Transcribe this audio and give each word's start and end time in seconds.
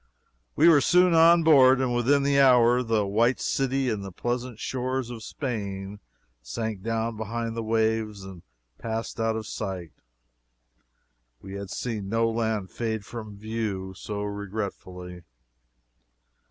We 0.55 0.67
were 0.67 0.81
soon 0.81 1.13
on 1.13 1.43
board, 1.43 1.79
and 1.79 1.93
within 1.93 2.23
the 2.23 2.39
hour 2.39 2.81
the 2.81 3.05
white 3.05 3.39
city 3.39 3.87
and 3.87 4.03
the 4.03 4.11
pleasant 4.11 4.57
shores 4.57 5.11
of 5.11 5.21
Spain 5.21 5.99
sank 6.41 6.81
down 6.81 7.17
behind 7.17 7.55
the 7.55 7.61
waves 7.61 8.23
and 8.23 8.41
passed 8.79 9.19
out 9.19 9.35
of 9.35 9.45
sight. 9.45 9.91
We 11.39 11.53
had 11.53 11.69
seen 11.69 12.09
no 12.09 12.27
land 12.31 12.71
fade 12.71 13.05
from 13.05 13.37
view 13.37 13.93
so 13.95 14.23
regretfully. 14.23 15.21